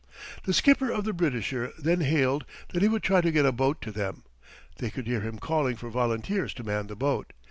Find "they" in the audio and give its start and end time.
4.79-4.89